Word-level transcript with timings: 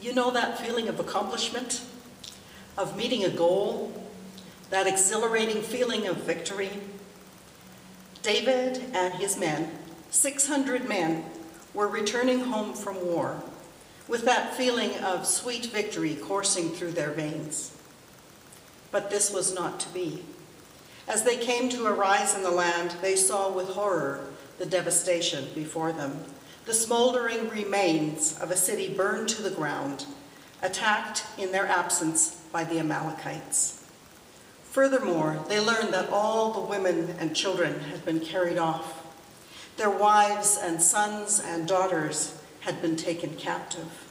You 0.00 0.14
know 0.14 0.30
that 0.30 0.58
feeling 0.58 0.88
of 0.88 1.00
accomplishment, 1.00 1.82
of 2.76 2.96
meeting 2.96 3.24
a 3.24 3.30
goal, 3.30 3.92
that 4.70 4.86
exhilarating 4.86 5.62
feeling 5.62 6.06
of 6.06 6.18
victory? 6.18 6.70
David 8.22 8.82
and 8.94 9.14
his 9.14 9.36
men, 9.36 9.72
600 10.10 10.88
men, 10.88 11.24
were 11.74 11.88
returning 11.88 12.40
home 12.40 12.74
from 12.74 13.04
war 13.04 13.42
with 14.06 14.22
that 14.22 14.54
feeling 14.54 14.96
of 15.00 15.26
sweet 15.26 15.66
victory 15.66 16.14
coursing 16.14 16.70
through 16.70 16.92
their 16.92 17.10
veins. 17.10 17.76
But 18.90 19.10
this 19.10 19.32
was 19.32 19.54
not 19.54 19.80
to 19.80 19.88
be. 19.90 20.24
As 21.06 21.24
they 21.24 21.36
came 21.36 21.68
to 21.70 21.86
arise 21.86 22.34
in 22.34 22.42
the 22.42 22.50
land, 22.50 22.94
they 23.02 23.16
saw 23.16 23.50
with 23.50 23.68
horror 23.68 24.24
the 24.58 24.66
devastation 24.66 25.48
before 25.54 25.92
them, 25.92 26.24
the 26.68 26.74
smoldering 26.74 27.48
remains 27.48 28.38
of 28.40 28.50
a 28.50 28.56
city 28.56 28.92
burned 28.92 29.26
to 29.26 29.40
the 29.40 29.50
ground, 29.50 30.04
attacked 30.60 31.24
in 31.38 31.50
their 31.50 31.66
absence 31.66 32.42
by 32.52 32.62
the 32.62 32.78
Amalekites. 32.78 33.86
Furthermore, 34.64 35.42
they 35.48 35.58
learned 35.58 35.94
that 35.94 36.10
all 36.10 36.52
the 36.52 36.60
women 36.60 37.16
and 37.18 37.34
children 37.34 37.80
had 37.80 38.04
been 38.04 38.20
carried 38.20 38.58
off. 38.58 39.02
Their 39.78 39.88
wives 39.88 40.58
and 40.62 40.82
sons 40.82 41.40
and 41.42 41.66
daughters 41.66 42.38
had 42.60 42.82
been 42.82 42.96
taken 42.96 43.34
captive. 43.36 44.06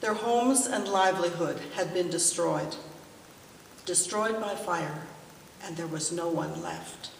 Their 0.00 0.14
homes 0.14 0.68
and 0.68 0.86
livelihood 0.86 1.58
had 1.74 1.92
been 1.92 2.08
destroyed, 2.08 2.76
destroyed 3.84 4.40
by 4.40 4.54
fire, 4.54 5.08
and 5.64 5.76
there 5.76 5.88
was 5.88 6.12
no 6.12 6.28
one 6.28 6.62
left. 6.62 7.10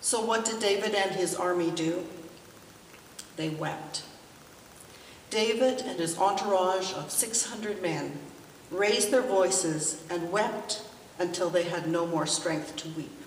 So 0.00 0.24
what 0.24 0.46
did 0.46 0.60
David 0.60 0.94
and 0.94 1.10
his 1.10 1.34
army 1.34 1.70
do? 1.70 2.06
They 3.36 3.50
wept. 3.50 4.02
David 5.30 5.82
and 5.82 5.98
his 5.98 6.18
entourage 6.18 6.92
of 6.94 7.10
600 7.10 7.82
men 7.82 8.18
raised 8.70 9.10
their 9.10 9.22
voices 9.22 10.02
and 10.10 10.32
wept 10.32 10.82
until 11.18 11.50
they 11.50 11.64
had 11.64 11.88
no 11.88 12.06
more 12.06 12.26
strength 12.26 12.76
to 12.76 12.88
weep. 12.90 13.22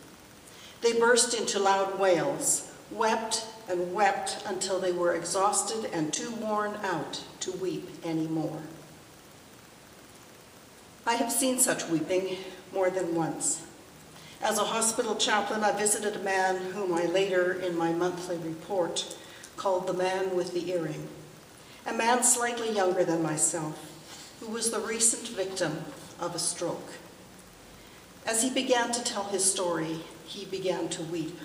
They 0.82 1.00
burst 1.00 1.34
into 1.34 1.60
loud 1.60 2.00
wails, 2.00 2.72
wept 2.92 3.46
and 3.68 3.94
wept 3.94 4.44
until 4.46 4.80
they 4.80 4.92
were 4.92 5.14
exhausted 5.14 5.90
and 5.94 6.14
too 6.14 6.32
worn 6.36 6.76
out 6.84 7.24
to 7.42 7.52
weep 7.52 7.90
any 8.04 8.28
more. 8.28 8.62
I 11.06 11.16
have 11.16 11.32
seen 11.32 11.60
such 11.60 11.88
weeping 11.88 12.38
more 12.74 12.90
than 12.90 13.16
once. 13.16 13.66
As 14.42 14.58
a 14.58 14.64
hospital 14.64 15.16
chaplain, 15.16 15.64
I 15.64 15.78
visited 15.78 16.16
a 16.16 16.24
man 16.24 16.58
whom 16.72 16.94
I 16.94 17.06
later, 17.06 17.54
in 17.54 17.78
my 17.78 17.92
monthly 17.92 18.38
report, 18.38 19.18
called 19.60 19.88
the 19.88 19.94
man 19.94 20.34
with 20.34 20.54
the 20.54 20.72
earring. 20.72 21.06
A 21.86 21.92
man 21.92 22.24
slightly 22.24 22.72
younger 22.72 23.04
than 23.04 23.22
myself, 23.22 24.38
who 24.40 24.48
was 24.48 24.72
the 24.72 24.80
recent 24.80 25.28
victim 25.28 25.84
of 26.18 26.34
a 26.34 26.40
stroke. 26.40 26.94
As 28.26 28.42
he 28.42 28.50
began 28.50 28.94
to 28.94 29.04
tell 29.04 29.26
his 29.26 29.44
story, 29.44 30.00
he 30.24 30.46
began 30.46 30.88
to 30.90 31.04
weep. 31.04 31.38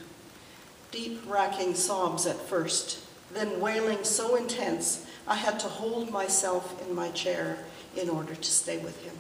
Deep, 0.93 1.23
racking 1.27 1.75
sobs 1.75 2.25
at 2.25 2.37
first, 2.37 3.05
then 3.33 3.61
wailing 3.61 4.05
so 4.05 4.37
intense 4.37 5.05
I 5.27 5.35
had 5.35 5.59
to 5.61 5.67
hold 5.67 6.13
myself 6.13 6.81
in 6.87 6.95
my 6.95 7.11
chair 7.11 7.59
in 7.97 8.09
order 8.09 8.37
to 8.37 8.45
stay 8.45 8.79
with 8.79 9.03
him. 9.05 9.15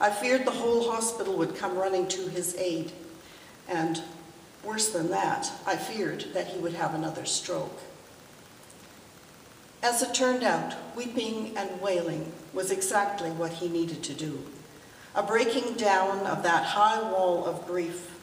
I 0.00 0.10
feared 0.10 0.44
the 0.44 0.50
whole 0.50 0.90
hospital 0.90 1.36
would 1.36 1.54
come 1.54 1.78
running 1.78 2.08
to 2.08 2.28
his 2.28 2.56
aid, 2.56 2.90
and 3.68 4.02
worse 4.64 4.88
than 4.88 5.10
that, 5.10 5.52
I 5.64 5.76
feared 5.76 6.26
that 6.34 6.48
he 6.48 6.58
would 6.58 6.74
have 6.74 6.92
another 6.92 7.24
stroke. 7.24 7.78
As 9.82 10.02
it 10.02 10.12
turned 10.12 10.42
out, 10.42 10.74
weeping 10.94 11.56
and 11.56 11.80
wailing 11.80 12.32
was 12.52 12.70
exactly 12.70 13.30
what 13.30 13.52
he 13.52 13.68
needed 13.68 14.02
to 14.04 14.14
do. 14.14 14.44
A 15.14 15.22
breaking 15.22 15.74
down 15.74 16.26
of 16.26 16.42
that 16.42 16.64
high 16.64 17.00
wall 17.10 17.46
of 17.46 17.66
grief, 17.66 18.18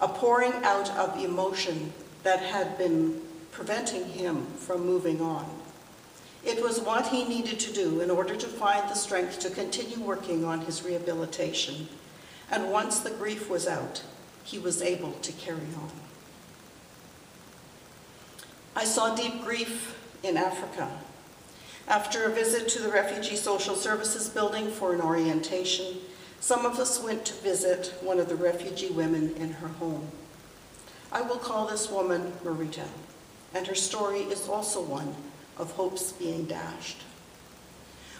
a 0.00 0.08
pouring 0.08 0.52
out 0.62 0.90
of 0.90 1.22
emotion 1.22 1.92
that 2.24 2.40
had 2.40 2.76
been 2.76 3.22
preventing 3.52 4.04
him 4.04 4.44
from 4.56 4.84
moving 4.84 5.20
on. 5.20 5.48
It 6.44 6.62
was 6.62 6.80
what 6.80 7.08
he 7.08 7.24
needed 7.24 7.58
to 7.60 7.72
do 7.72 8.00
in 8.00 8.10
order 8.10 8.36
to 8.36 8.46
find 8.46 8.88
the 8.88 8.94
strength 8.94 9.40
to 9.40 9.50
continue 9.50 9.98
working 9.98 10.44
on 10.44 10.60
his 10.60 10.84
rehabilitation. 10.84 11.88
And 12.50 12.70
once 12.70 13.00
the 13.00 13.10
grief 13.10 13.50
was 13.50 13.66
out, 13.66 14.02
he 14.44 14.58
was 14.58 14.82
able 14.82 15.12
to 15.12 15.32
carry 15.32 15.68
on. 15.76 15.90
I 18.76 18.84
saw 18.84 19.14
deep 19.14 19.42
grief 19.42 19.98
in 20.22 20.36
Africa. 20.36 20.88
After 21.86 22.24
a 22.24 22.34
visit 22.34 22.68
to 22.68 22.82
the 22.82 22.90
Refugee 22.90 23.36
Social 23.36 23.74
Services 23.74 24.28
building 24.28 24.70
for 24.70 24.92
an 24.92 25.00
orientation, 25.00 25.98
some 26.40 26.66
of 26.66 26.78
us 26.78 27.02
went 27.02 27.24
to 27.26 27.34
visit 27.42 27.94
one 28.00 28.20
of 28.20 28.28
the 28.28 28.36
refugee 28.36 28.90
women 28.90 29.34
in 29.36 29.52
her 29.54 29.68
home. 29.68 30.08
I 31.10 31.22
will 31.22 31.38
call 31.38 31.66
this 31.66 31.90
woman 31.90 32.32
Marita, 32.44 32.86
and 33.54 33.66
her 33.66 33.74
story 33.74 34.20
is 34.20 34.48
also 34.48 34.82
one 34.82 35.14
of 35.56 35.72
hopes 35.72 36.12
being 36.12 36.44
dashed. 36.44 37.02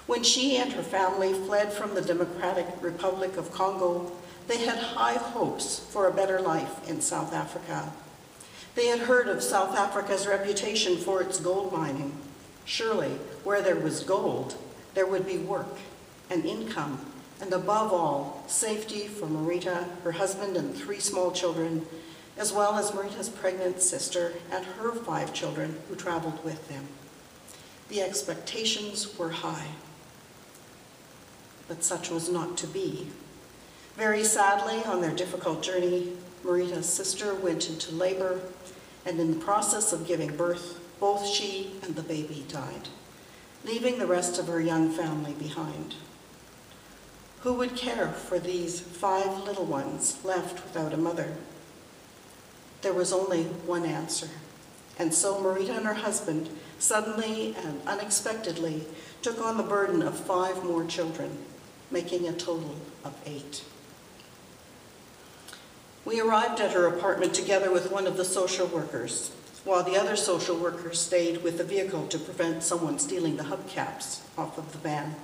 When 0.07 0.23
she 0.23 0.57
and 0.57 0.73
her 0.73 0.83
family 0.83 1.35
fled 1.35 1.73
from 1.73 1.95
the 1.95 2.01
Democratic 2.01 2.67
Republic 2.81 3.37
of 3.37 3.53
Congo, 3.53 4.11
they 4.47 4.65
had 4.65 4.79
high 4.79 5.19
hopes 5.19 5.79
for 5.79 6.09
a 6.09 6.15
better 6.15 6.41
life 6.41 6.89
in 6.89 7.03
South 7.03 7.35
Africa. 7.35 7.93
They 8.79 8.87
had 8.87 9.01
heard 9.01 9.27
of 9.27 9.43
South 9.43 9.77
Africa's 9.77 10.29
reputation 10.29 10.99
for 10.99 11.21
its 11.21 11.41
gold 11.41 11.73
mining. 11.73 12.13
Surely, 12.65 13.11
where 13.43 13.61
there 13.61 13.75
was 13.75 14.05
gold, 14.05 14.55
there 14.95 15.05
would 15.05 15.27
be 15.27 15.37
work 15.37 15.79
and 16.31 16.45
income, 16.45 17.05
and 17.41 17.53
above 17.53 17.93
all, 17.93 18.45
safety 18.47 19.09
for 19.09 19.27
Marita, 19.27 19.89
her 20.05 20.13
husband, 20.13 20.57
and 20.57 20.77
three 20.77 21.01
small 21.01 21.33
children, 21.33 21.87
as 22.37 22.53
well 22.53 22.77
as 22.77 22.93
Marita's 22.93 23.29
pregnant 23.29 23.83
sister 23.83 24.35
and 24.49 24.65
her 24.65 24.93
five 24.93 25.35
children 25.35 25.77
who 25.89 25.97
traveled 25.97 26.45
with 26.45 26.69
them. 26.69 26.87
The 27.89 28.01
expectations 28.01 29.19
were 29.19 29.31
high, 29.31 29.73
but 31.67 31.83
such 31.83 32.11
was 32.11 32.31
not 32.31 32.57
to 32.59 32.69
be. 32.69 33.09
Very 33.97 34.23
sadly, 34.23 34.85
on 34.85 35.01
their 35.01 35.11
difficult 35.11 35.65
journey, 35.65 36.13
Marita's 36.45 36.89
sister 36.89 37.35
went 37.35 37.69
into 37.69 37.93
labor, 37.93 38.41
and 39.05 39.19
in 39.21 39.31
the 39.31 39.45
process 39.45 39.93
of 39.93 40.07
giving 40.07 40.37
birth, 40.37 40.81
both 41.01 41.27
she 41.27 41.73
and 41.83 41.95
the 41.95 42.03
baby 42.03 42.45
died, 42.49 42.89
leaving 43.65 43.99
the 43.99 44.07
rest 44.07 44.39
of 44.39 44.49
her 44.49 44.61
young 44.61 44.91
family 44.91 45.33
behind. 45.33 45.95
Who 47.41 47.55
would 47.55 47.77
care 47.77 48.09
for 48.09 48.39
these 48.39 48.81
five 48.81 49.45
little 49.45 49.65
ones 49.65 50.19
left 50.25 50.65
without 50.65 50.93
a 50.93 50.97
mother? 50.97 51.37
There 52.83 52.93
was 52.93 53.13
only 53.13 53.45
one 53.45 53.85
answer. 53.85 54.29
And 54.99 55.15
so 55.15 55.41
Marita 55.41 55.77
and 55.77 55.87
her 55.87 55.95
husband 55.95 56.51
suddenly 56.81 57.55
and 57.65 57.81
unexpectedly 57.87 58.85
took 59.23 59.41
on 59.41 59.57
the 59.57 59.63
burden 59.63 60.03
of 60.03 60.19
five 60.19 60.65
more 60.65 60.85
children, 60.85 61.39
making 61.91 62.27
a 62.27 62.33
total 62.33 62.75
of 63.05 63.15
eight. 63.25 63.63
We 66.09 66.23
arrived 66.23 66.59
at 66.61 66.73
her 66.73 66.87
apartment 66.87 67.35
together 67.35 67.71
with 67.71 67.93
one 67.93 68.07
of 68.07 68.17
the 68.17 68.25
social 68.25 68.67
workers, 68.67 69.31
while 69.65 69.85
the 69.85 69.99
other 69.99 70.17
social 70.17 70.57
worker 70.57 70.95
stayed 70.95 71.43
with 71.43 71.59
the 71.59 71.65
vehicle 71.65 72.07
to 72.07 72.19
prevent 72.19 72.63
someone 72.63 72.99
stealing 72.99 73.37
the 73.37 73.43
hubcaps 73.43 74.23
off 74.39 74.57
of 74.57 74.73
the 74.73 74.79
van. 74.79 75.17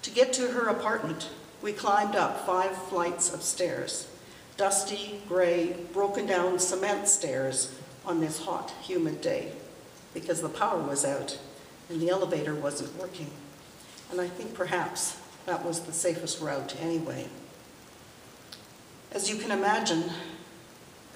To 0.00 0.10
get 0.10 0.32
to 0.32 0.52
her 0.52 0.68
apartment, 0.68 1.28
we 1.60 1.74
climbed 1.74 2.16
up 2.16 2.46
five 2.46 2.74
flights 2.74 3.34
of 3.34 3.42
stairs 3.42 4.08
dusty, 4.56 5.20
gray, 5.28 5.76
broken 5.92 6.24
down 6.24 6.58
cement 6.58 7.06
stairs 7.06 7.78
on 8.06 8.20
this 8.20 8.44
hot, 8.44 8.72
humid 8.80 9.20
day 9.20 9.52
because 10.14 10.40
the 10.40 10.48
power 10.48 10.82
was 10.82 11.04
out 11.04 11.38
and 11.90 12.00
the 12.00 12.08
elevator 12.08 12.54
wasn't 12.54 12.98
working. 12.98 13.30
And 14.10 14.22
I 14.22 14.28
think 14.28 14.54
perhaps 14.54 15.20
that 15.44 15.66
was 15.66 15.80
the 15.80 15.92
safest 15.92 16.40
route 16.40 16.74
anyway. 16.80 17.26
As 19.12 19.28
you 19.28 19.36
can 19.36 19.50
imagine, 19.50 20.04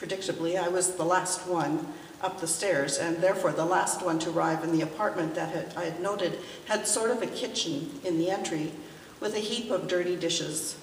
predictably, 0.00 0.58
I 0.58 0.68
was 0.68 0.94
the 0.94 1.04
last 1.04 1.46
one 1.46 1.86
up 2.22 2.40
the 2.40 2.46
stairs 2.46 2.98
and 2.98 3.18
therefore 3.18 3.52
the 3.52 3.64
last 3.64 4.02
one 4.02 4.18
to 4.20 4.30
arrive 4.30 4.64
in 4.64 4.72
the 4.72 4.82
apartment 4.82 5.34
that 5.34 5.54
had, 5.54 5.74
I 5.76 5.84
had 5.84 6.00
noted 6.00 6.38
had 6.66 6.86
sort 6.86 7.10
of 7.10 7.22
a 7.22 7.26
kitchen 7.26 8.00
in 8.02 8.18
the 8.18 8.30
entry 8.30 8.72
with 9.20 9.34
a 9.34 9.40
heap 9.40 9.70
of 9.70 9.88
dirty 9.88 10.16
dishes 10.16 10.76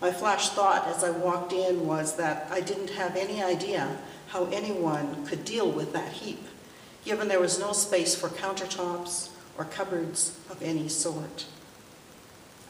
my 0.00 0.12
flash 0.12 0.50
thought 0.50 0.86
as 0.86 1.02
I 1.02 1.10
walked 1.10 1.52
in 1.52 1.86
was 1.86 2.16
that 2.16 2.48
I 2.50 2.60
didn't 2.60 2.90
have 2.90 3.16
any 3.16 3.42
idea 3.42 3.96
how 4.28 4.44
anyone 4.46 5.24
could 5.26 5.44
deal 5.44 5.70
with 5.70 5.92
that 5.94 6.12
heap, 6.12 6.44
given 7.04 7.28
there 7.28 7.40
was 7.40 7.58
no 7.58 7.72
space 7.72 8.14
for 8.14 8.28
countertops 8.28 9.30
or 9.56 9.64
cupboards 9.64 10.38
of 10.50 10.62
any 10.62 10.88
sort. 10.88 11.46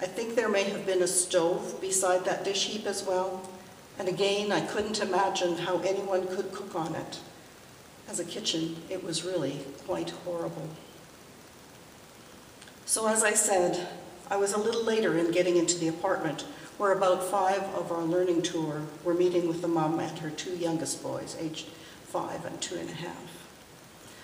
I 0.00 0.06
think 0.06 0.34
there 0.34 0.48
may 0.48 0.64
have 0.64 0.84
been 0.84 1.02
a 1.02 1.06
stove 1.06 1.80
beside 1.80 2.24
that 2.24 2.44
dish 2.44 2.66
heap 2.66 2.86
as 2.86 3.02
well, 3.02 3.48
and 3.98 4.08
again, 4.08 4.52
I 4.52 4.60
couldn't 4.60 5.00
imagine 5.00 5.56
how 5.56 5.78
anyone 5.78 6.26
could 6.26 6.52
cook 6.52 6.74
on 6.74 6.94
it. 6.94 7.18
As 8.08 8.20
a 8.20 8.24
kitchen, 8.24 8.76
it 8.90 9.02
was 9.02 9.24
really 9.24 9.60
quite 9.86 10.10
horrible. 10.10 10.68
So 12.84 13.08
as 13.08 13.24
I 13.24 13.32
said, 13.32 13.88
I 14.30 14.36
was 14.36 14.52
a 14.52 14.58
little 14.58 14.84
later 14.84 15.16
in 15.18 15.30
getting 15.30 15.56
into 15.56 15.78
the 15.78 15.88
apartment 15.88 16.44
where 16.78 16.92
about 16.92 17.24
five 17.24 17.62
of 17.74 17.90
our 17.90 18.02
learning 18.02 18.42
tour 18.42 18.82
were 19.02 19.14
meeting 19.14 19.48
with 19.48 19.62
the 19.62 19.68
mom 19.68 19.98
and 19.98 20.18
her 20.18 20.30
two 20.30 20.56
youngest 20.56 21.02
boys, 21.02 21.36
aged 21.40 21.66
five 22.04 22.44
and 22.44 22.60
two 22.60 22.76
and 22.76 22.90
a 22.90 22.94
half. 22.94 23.35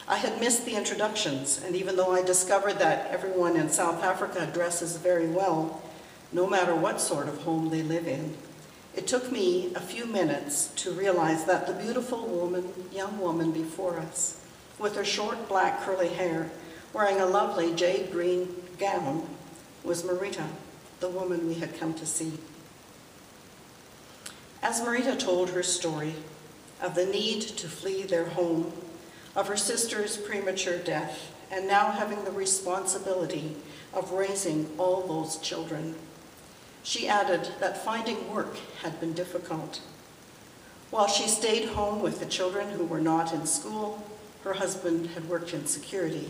I 0.08 0.16
had 0.16 0.40
missed 0.40 0.64
the 0.64 0.74
introductions, 0.74 1.62
and 1.64 1.76
even 1.76 1.96
though 1.96 2.12
I 2.12 2.22
discovered 2.22 2.78
that 2.78 3.06
everyone 3.10 3.56
in 3.56 3.68
South 3.68 4.02
Africa 4.02 4.50
dresses 4.52 4.96
very 4.96 5.28
well, 5.28 5.80
no 6.32 6.46
matter 6.46 6.74
what 6.74 7.00
sort 7.00 7.28
of 7.28 7.42
home 7.42 7.70
they 7.70 7.82
live 7.82 8.08
in, 8.08 8.36
it 8.94 9.06
took 9.06 9.30
me 9.30 9.72
a 9.74 9.80
few 9.80 10.04
minutes 10.04 10.68
to 10.76 10.92
realize 10.92 11.44
that 11.44 11.66
the 11.66 11.72
beautiful 11.72 12.26
woman, 12.26 12.72
young 12.92 13.18
woman 13.18 13.52
before 13.52 13.98
us, 13.98 14.44
with 14.78 14.96
her 14.96 15.04
short 15.04 15.48
black 15.48 15.80
curly 15.82 16.08
hair, 16.08 16.50
wearing 16.92 17.20
a 17.20 17.26
lovely 17.26 17.74
jade 17.74 18.10
green 18.10 18.54
gown, 18.78 19.26
was 19.84 20.02
Marita, 20.02 20.46
the 21.00 21.08
woman 21.08 21.46
we 21.46 21.54
had 21.54 21.78
come 21.78 21.94
to 21.94 22.06
see. 22.06 22.32
As 24.62 24.80
Marita 24.80 25.18
told 25.18 25.50
her 25.50 25.62
story 25.62 26.14
of 26.80 26.94
the 26.94 27.06
need 27.06 27.42
to 27.42 27.68
flee 27.68 28.02
their 28.02 28.26
home, 28.26 28.72
of 29.34 29.48
her 29.48 29.56
sister's 29.56 30.16
premature 30.16 30.78
death, 30.78 31.32
and 31.50 31.66
now 31.66 31.90
having 31.90 32.24
the 32.24 32.30
responsibility 32.30 33.56
of 33.92 34.12
raising 34.12 34.70
all 34.78 35.06
those 35.06 35.36
children, 35.38 35.94
she 36.82 37.08
added 37.08 37.48
that 37.60 37.84
finding 37.84 38.32
work 38.32 38.56
had 38.82 38.98
been 39.00 39.12
difficult. 39.12 39.80
While 40.90 41.08
she 41.08 41.28
stayed 41.28 41.70
home 41.70 42.02
with 42.02 42.20
the 42.20 42.26
children 42.26 42.70
who 42.70 42.84
were 42.84 43.00
not 43.00 43.32
in 43.32 43.46
school, 43.46 44.04
her 44.44 44.54
husband 44.54 45.08
had 45.10 45.28
worked 45.28 45.54
in 45.54 45.66
security. 45.66 46.28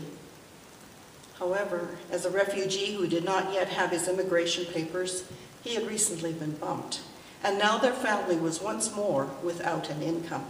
However, 1.39 1.97
as 2.11 2.25
a 2.25 2.29
refugee 2.29 2.93
who 2.93 3.07
did 3.07 3.25
not 3.25 3.53
yet 3.53 3.69
have 3.69 3.91
his 3.91 4.07
immigration 4.07 4.65
papers, 4.65 5.25
he 5.63 5.75
had 5.75 5.87
recently 5.87 6.31
been 6.31 6.51
bumped, 6.51 7.01
and 7.43 7.57
now 7.57 7.77
their 7.77 7.93
family 7.93 8.37
was 8.37 8.61
once 8.61 8.95
more 8.95 9.29
without 9.41 9.89
an 9.89 10.01
income. 10.01 10.45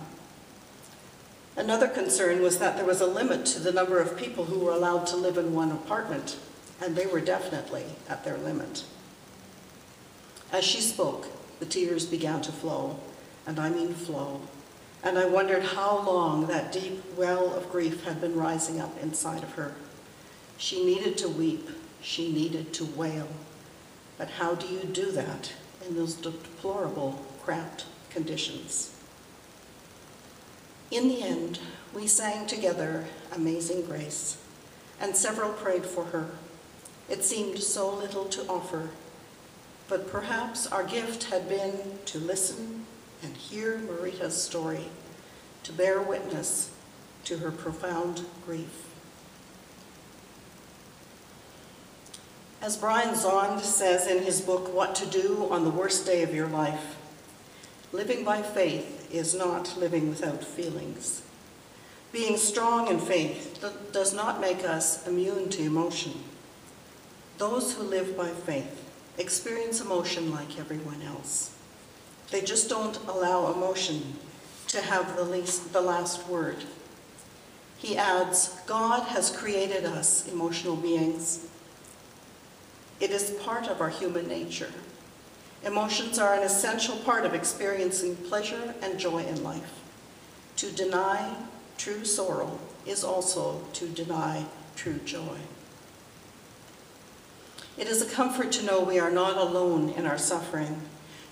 Another 1.55 1.87
concern 1.87 2.41
was 2.41 2.57
that 2.57 2.77
there 2.77 2.85
was 2.85 2.99
a 2.99 3.05
limit 3.05 3.45
to 3.47 3.59
the 3.59 3.71
number 3.71 3.99
of 3.99 4.17
people 4.17 4.45
who 4.45 4.59
were 4.59 4.71
allowed 4.71 5.05
to 5.07 5.15
live 5.15 5.37
in 5.37 5.53
one 5.53 5.71
apartment, 5.71 6.37
and 6.81 6.95
they 6.95 7.05
were 7.05 7.21
definitely 7.21 7.85
at 8.09 8.23
their 8.23 8.37
limit. 8.37 8.83
As 10.51 10.63
she 10.63 10.81
spoke, 10.81 11.27
the 11.59 11.65
tears 11.65 12.05
began 12.05 12.41
to 12.41 12.51
flow, 12.51 12.99
and 13.45 13.59
I 13.59 13.69
mean 13.69 13.93
flow, 13.93 14.41
and 15.03 15.19
I 15.19 15.25
wondered 15.25 15.63
how 15.63 15.99
long 16.01 16.47
that 16.47 16.71
deep 16.71 17.03
well 17.15 17.53
of 17.53 17.71
grief 17.71 18.03
had 18.03 18.19
been 18.19 18.35
rising 18.35 18.79
up 18.79 18.97
inside 19.01 19.43
of 19.43 19.53
her. 19.53 19.75
She 20.57 20.83
needed 20.83 21.17
to 21.19 21.29
weep, 21.29 21.69
she 22.01 22.31
needed 22.31 22.73
to 22.73 22.85
wail, 22.85 23.27
but 24.17 24.29
how 24.29 24.55
do 24.55 24.67
you 24.67 24.83
do 24.83 25.11
that 25.11 25.53
in 25.87 25.95
those 25.95 26.15
deplorable, 26.15 27.23
cramped 27.43 27.85
conditions? 28.09 28.92
In 30.93 31.07
the 31.07 31.23
end, 31.23 31.57
we 31.91 32.05
sang 32.05 32.45
together 32.45 33.05
Amazing 33.35 33.87
Grace, 33.87 34.37
and 35.01 35.15
several 35.15 35.51
prayed 35.51 35.87
for 35.87 36.05
her. 36.05 36.29
It 37.09 37.23
seemed 37.23 37.57
so 37.57 37.91
little 37.91 38.25
to 38.25 38.45
offer, 38.47 38.89
but 39.87 40.07
perhaps 40.07 40.67
our 40.67 40.83
gift 40.83 41.31
had 41.31 41.49
been 41.49 41.97
to 42.05 42.19
listen 42.19 42.85
and 43.23 43.35
hear 43.35 43.79
Marita's 43.79 44.39
story, 44.39 44.85
to 45.63 45.73
bear 45.73 45.99
witness 45.99 46.69
to 47.23 47.39
her 47.39 47.49
profound 47.49 48.27
grief. 48.45 48.85
As 52.61 52.77
Brian 52.77 53.15
Zahnd 53.15 53.61
says 53.61 54.05
in 54.05 54.21
his 54.21 54.41
book, 54.41 54.71
What 54.71 54.93
to 54.93 55.07
Do 55.07 55.47
on 55.49 55.63
the 55.63 55.71
Worst 55.71 56.05
Day 56.05 56.21
of 56.21 56.35
Your 56.35 56.47
Life, 56.47 56.97
living 57.91 58.23
by 58.23 58.43
faith 58.43 58.92
is 59.13 59.35
not 59.35 59.77
living 59.77 60.09
without 60.09 60.43
feelings. 60.43 61.21
Being 62.11 62.37
strong 62.37 62.87
in 62.87 62.99
faith 62.99 63.63
does 63.91 64.13
not 64.13 64.41
make 64.41 64.63
us 64.63 65.07
immune 65.07 65.49
to 65.49 65.63
emotion. 65.63 66.13
Those 67.37 67.73
who 67.73 67.83
live 67.83 68.17
by 68.17 68.29
faith 68.29 68.83
experience 69.17 69.79
emotion 69.79 70.31
like 70.31 70.59
everyone 70.59 71.01
else. 71.01 71.55
They 72.31 72.41
just 72.41 72.69
don't 72.69 72.97
allow 73.07 73.51
emotion 73.51 74.17
to 74.67 74.81
have 74.81 75.15
the, 75.15 75.23
least, 75.23 75.71
the 75.73 75.81
last 75.81 76.27
word. 76.27 76.63
He 77.77 77.97
adds, 77.97 78.55
God 78.65 79.03
has 79.09 79.29
created 79.29 79.85
us 79.85 80.27
emotional 80.31 80.75
beings. 80.75 81.47
It 82.99 83.11
is 83.11 83.31
part 83.43 83.67
of 83.67 83.81
our 83.81 83.89
human 83.89 84.27
nature. 84.27 84.71
Emotions 85.65 86.19
are 86.19 86.33
an 86.33 86.43
essential 86.43 86.97
part 86.97 87.25
of 87.25 87.33
experiencing 87.33 88.15
pleasure 88.15 88.73
and 88.81 88.99
joy 88.99 89.23
in 89.23 89.43
life. 89.43 89.81
To 90.57 90.71
deny 90.71 91.35
true 91.77 92.03
sorrow 92.03 92.59
is 92.85 93.03
also 93.03 93.61
to 93.73 93.87
deny 93.87 94.45
true 94.75 94.99
joy. 95.05 95.37
It 97.77 97.87
is 97.87 98.01
a 98.01 98.13
comfort 98.13 98.51
to 98.53 98.65
know 98.65 98.81
we 98.81 98.99
are 98.99 99.09
not 99.09 99.37
alone 99.37 99.89
in 99.91 100.05
our 100.05 100.17
suffering. 100.17 100.81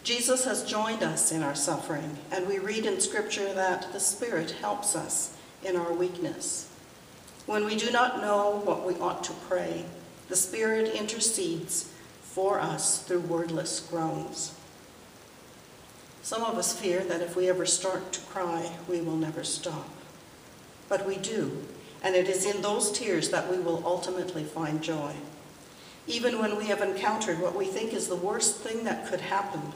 Jesus 0.03 0.45
has 0.45 0.63
joined 0.63 1.03
us 1.03 1.31
in 1.31 1.43
our 1.43 1.53
suffering, 1.53 2.17
and 2.31 2.47
we 2.47 2.57
read 2.57 2.85
in 2.85 2.99
Scripture 2.99 3.53
that 3.53 3.93
the 3.93 3.99
Spirit 3.99 4.51
helps 4.51 4.95
us 4.95 5.35
in 5.63 5.75
our 5.75 5.93
weakness. 5.93 6.71
When 7.45 7.65
we 7.65 7.75
do 7.75 7.91
not 7.91 8.21
know 8.21 8.61
what 8.63 8.87
we 8.87 8.95
ought 8.95 9.23
to 9.25 9.33
pray, 9.47 9.85
the 10.29 10.35
Spirit 10.35 10.95
intercedes 10.95 11.91
for 12.33 12.59
us 12.59 13.01
through 13.03 13.19
wordless 13.19 13.79
groans. 13.79 14.55
Some 16.21 16.43
of 16.43 16.57
us 16.57 16.79
fear 16.79 17.01
that 17.01 17.21
if 17.21 17.35
we 17.35 17.49
ever 17.49 17.65
start 17.65 18.13
to 18.13 18.21
cry, 18.21 18.71
we 18.87 19.01
will 19.01 19.17
never 19.17 19.43
stop. 19.43 19.89
But 20.87 21.05
we 21.05 21.17
do, 21.17 21.65
and 22.03 22.15
it 22.15 22.29
is 22.29 22.45
in 22.45 22.61
those 22.61 22.91
tears 22.91 23.29
that 23.31 23.51
we 23.51 23.59
will 23.59 23.83
ultimately 23.85 24.43
find 24.43 24.81
joy. 24.81 25.13
Even 26.07 26.39
when 26.39 26.55
we 26.55 26.67
have 26.67 26.81
encountered 26.81 27.39
what 27.39 27.55
we 27.55 27.65
think 27.65 27.93
is 27.93 28.07
the 28.07 28.15
worst 28.15 28.57
thing 28.57 28.85
that 28.85 29.07
could 29.07 29.21
happen, 29.21 29.73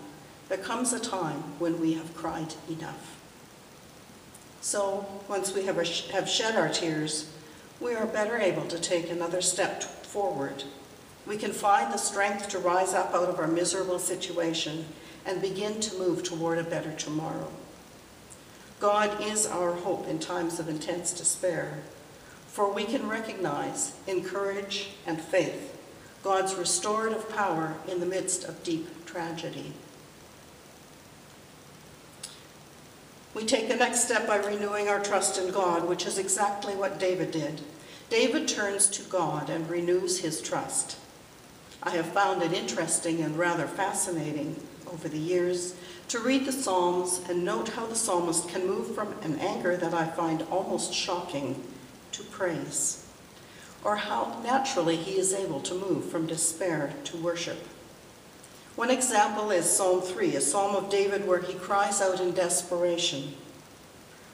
there 0.47 0.57
comes 0.57 0.93
a 0.93 0.99
time 0.99 1.43
when 1.59 1.79
we 1.81 1.93
have 1.93 2.15
cried 2.15 2.53
enough. 2.69 3.19
So, 4.61 5.05
once 5.27 5.53
we 5.53 5.65
have, 5.65 5.77
have 6.11 6.29
shed 6.29 6.55
our 6.55 6.69
tears, 6.69 7.31
we 7.79 7.93
are 7.93 8.05
better 8.05 8.37
able 8.37 8.65
to 8.67 8.79
take 8.79 9.11
another 9.11 9.41
step 9.41 9.83
forward. 9.83 10.63
We 11.25 11.37
can 11.37 11.51
find 11.51 11.91
the 11.91 11.97
strength 11.97 12.49
to 12.49 12.59
rise 12.59 12.93
up 12.93 13.13
out 13.13 13.29
of 13.29 13.39
our 13.39 13.47
miserable 13.47 13.99
situation 13.99 14.85
and 15.25 15.41
begin 15.41 15.79
to 15.79 15.97
move 15.97 16.23
toward 16.23 16.59
a 16.59 16.63
better 16.63 16.93
tomorrow. 16.93 17.51
God 18.79 19.21
is 19.21 19.47
our 19.47 19.73
hope 19.73 20.07
in 20.07 20.19
times 20.19 20.59
of 20.59 20.69
intense 20.69 21.13
despair, 21.13 21.79
for 22.47 22.71
we 22.71 22.85
can 22.85 23.09
recognize 23.09 23.93
in 24.05 24.23
courage 24.23 24.91
and 25.07 25.19
faith 25.19 25.75
God's 26.23 26.55
restorative 26.55 27.29
power 27.29 27.75
in 27.87 27.99
the 27.99 28.05
midst 28.05 28.43
of 28.43 28.63
deep 28.63 29.05
tragedy. 29.05 29.73
We 33.33 33.45
take 33.45 33.67
the 33.67 33.75
next 33.75 34.05
step 34.05 34.27
by 34.27 34.37
renewing 34.37 34.87
our 34.87 35.01
trust 35.03 35.37
in 35.37 35.51
God, 35.51 35.87
which 35.87 36.05
is 36.05 36.17
exactly 36.17 36.75
what 36.75 36.99
David 36.99 37.31
did. 37.31 37.61
David 38.09 38.47
turns 38.47 38.87
to 38.87 39.03
God 39.03 39.49
and 39.49 39.69
renews 39.69 40.19
his 40.19 40.41
trust. 40.41 40.97
I 41.85 41.91
have 41.91 42.07
found 42.07 42.41
it 42.41 42.51
interesting 42.51 43.21
and 43.21 43.37
rather 43.37 43.67
fascinating 43.67 44.55
over 44.91 45.07
the 45.07 45.19
years 45.19 45.75
to 46.07 46.19
read 46.19 46.45
the 46.45 46.51
Psalms 46.51 47.21
and 47.29 47.45
note 47.45 47.69
how 47.69 47.85
the 47.85 47.95
psalmist 47.95 48.49
can 48.49 48.65
move 48.65 48.95
from 48.95 49.13
an 49.21 49.39
anger 49.39 49.77
that 49.77 49.93
I 49.93 50.05
find 50.05 50.41
almost 50.49 50.93
shocking 50.93 51.63
to 52.11 52.23
praise 52.23 53.05
or 53.83 53.95
how 53.95 54.41
naturally 54.43 54.95
he 54.95 55.19
is 55.19 55.31
able 55.31 55.61
to 55.61 55.75
move 55.75 56.05
from 56.05 56.25
despair 56.25 56.91
to 57.03 57.17
worship. 57.17 57.59
One 58.75 58.89
example 58.89 59.51
is 59.51 59.69
Psalm 59.69 60.01
3, 60.01 60.35
a 60.35 60.41
psalm 60.41 60.75
of 60.75 60.89
David 60.89 61.27
where 61.27 61.39
he 61.39 61.53
cries 61.53 62.01
out 62.01 62.19
in 62.19 62.33
desperation, 62.33 63.35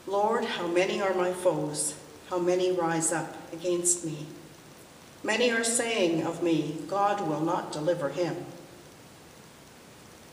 Lord, 0.07 0.45
how 0.45 0.67
many 0.67 1.01
are 1.01 1.13
my 1.13 1.31
foes? 1.31 1.95
How 2.29 2.39
many 2.39 2.71
rise 2.71 3.11
up 3.11 3.35
against 3.53 4.05
me? 4.05 4.25
Many 5.23 5.51
are 5.51 5.63
saying 5.63 6.23
of 6.25 6.41
me, 6.41 6.77
God 6.87 7.27
will 7.27 7.41
not 7.41 7.71
deliver 7.71 8.09
him. 8.09 8.45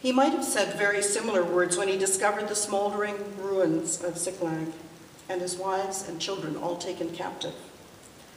He 0.01 0.13
might 0.13 0.33
have 0.33 0.45
said 0.45 0.79
very 0.79 1.03
similar 1.03 1.45
words 1.45 1.77
when 1.77 1.89
he 1.89 1.99
discovered 1.99 2.49
the 2.49 2.55
smoldering 2.55 3.37
ruins 3.37 4.03
of 4.03 4.17
Ziklag 4.17 4.69
and 5.29 5.41
his 5.41 5.57
wives 5.57 6.09
and 6.09 6.21
children 6.21 6.57
all 6.57 6.77
taken 6.77 7.11
captive. 7.11 7.55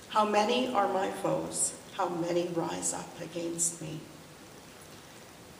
How 0.10 0.25
many 0.25 0.67
are 0.74 0.91
my 0.91 1.10
foes? 1.10 1.74
How 1.93 2.10
many 2.10 2.48
rise 2.48 2.93
up 2.93 3.22
against 3.22 3.81
me? 3.81 4.00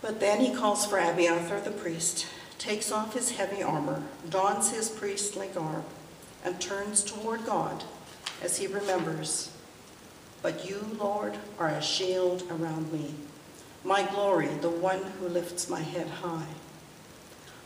But 0.02 0.20
then 0.20 0.42
he 0.42 0.54
calls 0.54 0.86
for 0.86 0.98
Abiathar 0.98 1.62
the 1.62 1.72
priest, 1.72 2.26
takes 2.58 2.92
off 2.92 3.14
his 3.14 3.32
heavy 3.32 3.62
armor, 3.62 4.04
dons 4.30 4.72
his 4.72 4.90
priestly 4.90 5.48
garb, 5.48 5.86
and 6.44 6.60
turns 6.60 7.04
toward 7.04 7.46
God 7.46 7.84
as 8.44 8.58
he 8.58 8.66
remembers, 8.68 9.52
But 10.42 10.68
you, 10.68 10.98
Lord, 11.00 11.38
are 11.60 11.70
a 11.70 11.82
shield 11.82 12.44
around 12.50 12.92
me, 12.92 13.14
my 13.84 14.04
glory, 14.04 14.48
the 14.48 14.70
one 14.70 15.02
who 15.20 15.28
lifts 15.28 15.70
my 15.70 15.82
head 15.82 16.08
high. 16.08 16.48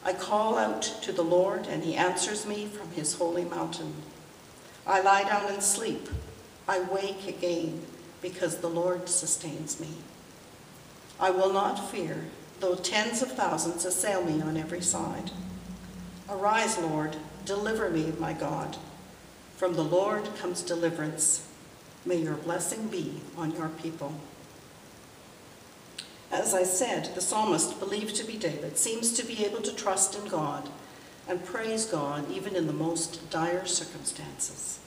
I 0.04 0.14
call 0.14 0.58
out 0.58 0.82
to 1.02 1.12
the 1.12 1.24
Lord, 1.24 1.68
and 1.68 1.84
he 1.84 1.96
answers 1.96 2.46
me 2.46 2.68
from 2.68 2.92
his 2.92 3.16
holy 3.16 3.46
mountain. 3.46 3.94
I 4.86 5.02
lie 5.02 5.24
down 5.24 5.52
and 5.52 5.64
sleep. 5.64 6.10
I 6.68 6.82
wake 6.82 7.28
again 7.28 7.82
because 8.22 8.58
the 8.58 8.70
Lord 8.70 9.10
sustains 9.10 9.80
me. 9.80 9.90
I 11.20 11.32
will 11.32 11.54
not 11.54 11.90
fear, 11.92 12.26
though 12.60 12.76
tens 12.76 13.22
of 13.22 13.32
thousands 13.32 13.86
assail 13.86 14.24
me 14.24 14.42
on 14.42 14.58
every 14.58 14.82
side. 14.82 15.32
Arise, 16.30 16.78
Lord, 16.78 17.16
deliver 17.46 17.90
me, 17.90 18.14
my 18.20 18.34
God. 18.34 18.78
From 19.56 19.74
the 19.74 19.84
Lord 19.84 20.36
comes 20.36 20.62
deliverance. 20.62 21.48
May 22.06 22.18
your 22.18 22.36
blessing 22.36 22.88
be 22.88 23.22
on 23.38 23.52
your 23.52 23.70
people. 23.70 24.14
As 26.32 26.54
I 26.54 26.64
said, 26.64 27.16
the 27.16 27.22
psalmist, 27.22 27.80
believed 27.80 28.16
to 28.18 28.26
be 28.26 28.38
David, 28.38 28.78
seems 28.78 29.14
to 29.14 29.26
be 29.26 29.46
able 29.46 29.62
to 29.62 29.76
trust 29.76 30.16
in 30.16 30.28
God 30.28 30.70
and 31.28 31.44
praise 31.44 31.86
God 31.86 32.30
even 32.32 32.56
in 32.56 32.68
the 32.68 32.74
most 32.74 33.30
dire 33.30 33.66
circumstances. 33.66 34.80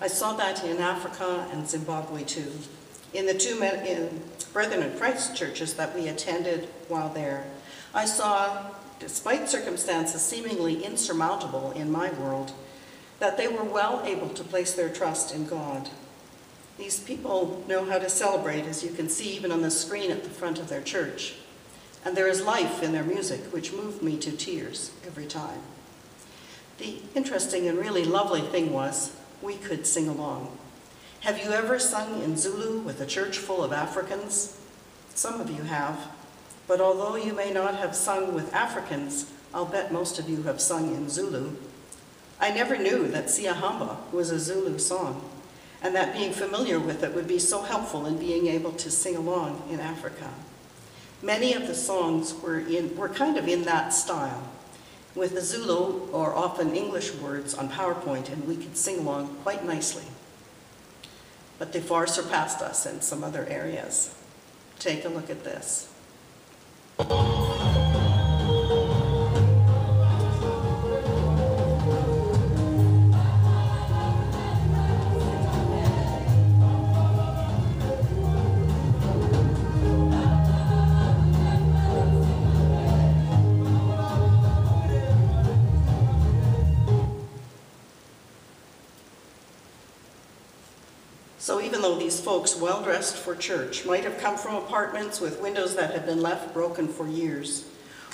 I 0.00 0.08
saw 0.08 0.34
that 0.34 0.64
in 0.64 0.78
Africa 0.78 1.48
and 1.52 1.68
Zimbabwe 1.68 2.24
too. 2.24 2.52
In 3.14 3.26
the 3.26 3.34
two 3.34 3.62
in 3.62 4.22
Brethren 4.52 4.82
in 4.82 4.98
Christ 4.98 5.36
churches 5.36 5.74
that 5.74 5.94
we 5.94 6.08
attended 6.08 6.68
while 6.88 7.08
there, 7.08 7.46
I 7.94 8.04
saw, 8.04 8.70
despite 8.98 9.48
circumstances 9.48 10.20
seemingly 10.22 10.84
insurmountable 10.84 11.72
in 11.72 11.90
my 11.90 12.10
world, 12.12 12.52
that 13.22 13.36
they 13.36 13.46
were 13.46 13.62
well 13.62 14.02
able 14.04 14.28
to 14.30 14.42
place 14.42 14.74
their 14.74 14.88
trust 14.88 15.32
in 15.32 15.46
God. 15.46 15.88
These 16.76 16.98
people 16.98 17.64
know 17.68 17.84
how 17.84 18.00
to 18.00 18.08
celebrate, 18.08 18.64
as 18.64 18.82
you 18.82 18.90
can 18.90 19.08
see 19.08 19.36
even 19.36 19.52
on 19.52 19.62
the 19.62 19.70
screen 19.70 20.10
at 20.10 20.24
the 20.24 20.28
front 20.28 20.58
of 20.58 20.68
their 20.68 20.82
church. 20.82 21.36
And 22.04 22.16
there 22.16 22.26
is 22.26 22.42
life 22.42 22.82
in 22.82 22.90
their 22.90 23.04
music, 23.04 23.40
which 23.52 23.72
moved 23.72 24.02
me 24.02 24.16
to 24.18 24.32
tears 24.32 24.90
every 25.06 25.26
time. 25.26 25.60
The 26.78 26.96
interesting 27.14 27.68
and 27.68 27.78
really 27.78 28.04
lovely 28.04 28.40
thing 28.40 28.72
was 28.72 29.14
we 29.40 29.54
could 29.54 29.86
sing 29.86 30.08
along. 30.08 30.58
Have 31.20 31.38
you 31.38 31.52
ever 31.52 31.78
sung 31.78 32.24
in 32.24 32.36
Zulu 32.36 32.80
with 32.80 33.00
a 33.00 33.06
church 33.06 33.38
full 33.38 33.62
of 33.62 33.72
Africans? 33.72 34.58
Some 35.14 35.40
of 35.40 35.48
you 35.48 35.62
have. 35.62 36.08
But 36.66 36.80
although 36.80 37.14
you 37.14 37.34
may 37.34 37.52
not 37.52 37.76
have 37.76 37.94
sung 37.94 38.34
with 38.34 38.52
Africans, 38.52 39.32
I'll 39.54 39.64
bet 39.64 39.92
most 39.92 40.18
of 40.18 40.28
you 40.28 40.42
have 40.42 40.60
sung 40.60 40.92
in 40.92 41.08
Zulu. 41.08 41.52
I 42.42 42.50
never 42.50 42.76
knew 42.76 43.06
that 43.06 43.26
Siyahamba 43.26 44.12
was 44.12 44.30
a 44.30 44.40
Zulu 44.40 44.76
song, 44.80 45.30
and 45.80 45.94
that 45.94 46.12
being 46.12 46.32
familiar 46.32 46.80
with 46.80 47.04
it 47.04 47.14
would 47.14 47.28
be 47.28 47.38
so 47.38 47.62
helpful 47.62 48.04
in 48.04 48.18
being 48.18 48.48
able 48.48 48.72
to 48.72 48.90
sing 48.90 49.14
along 49.14 49.62
in 49.70 49.78
Africa. 49.78 50.28
Many 51.22 51.54
of 51.54 51.68
the 51.68 51.74
songs 51.76 52.34
were, 52.42 52.58
in, 52.58 52.96
were 52.96 53.08
kind 53.08 53.38
of 53.38 53.46
in 53.46 53.62
that 53.62 53.94
style, 53.94 54.48
with 55.14 55.34
the 55.34 55.40
Zulu 55.40 56.10
or 56.10 56.34
often 56.34 56.74
English 56.74 57.14
words 57.14 57.54
on 57.54 57.68
PowerPoint, 57.68 58.28
and 58.28 58.44
we 58.48 58.56
could 58.56 58.76
sing 58.76 58.98
along 58.98 59.36
quite 59.44 59.64
nicely. 59.64 60.06
But 61.60 61.72
they 61.72 61.80
far 61.80 62.08
surpassed 62.08 62.60
us 62.60 62.86
in 62.86 63.02
some 63.02 63.22
other 63.22 63.46
areas. 63.46 64.16
Take 64.80 65.04
a 65.04 65.08
look 65.08 65.30
at 65.30 65.44
this. 65.44 65.88
Even 91.72 91.80
though 91.80 91.98
these 91.98 92.20
folks, 92.20 92.54
well 92.54 92.82
dressed 92.82 93.16
for 93.16 93.34
church, 93.34 93.86
might 93.86 94.04
have 94.04 94.18
come 94.18 94.36
from 94.36 94.56
apartments 94.56 95.22
with 95.22 95.40
windows 95.40 95.74
that 95.74 95.90
had 95.90 96.04
been 96.04 96.20
left 96.20 96.52
broken 96.52 96.86
for 96.86 97.08
years, 97.08 97.64